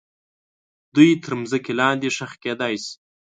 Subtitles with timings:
[0.95, 2.93] دوی تر مځکې لاندې ښخ کیدای سي.